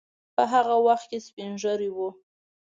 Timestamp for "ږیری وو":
1.61-2.09